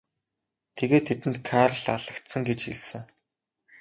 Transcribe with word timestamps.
Тэгээд 0.77 1.05
тэдэнд 1.07 1.37
Карл 1.49 1.83
алагдсан 1.95 2.41
гэж 2.47 2.59
хэлсэн. 2.65 3.03